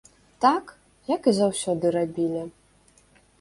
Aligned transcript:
Так, 0.45 0.65
як 1.15 1.29
і 1.31 1.33
заўсёды 1.41 1.93
рабілі. 1.97 2.43